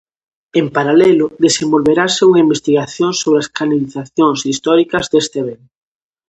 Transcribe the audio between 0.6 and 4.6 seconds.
paralelo, desenvolverase unha investigación sobre as canalizacións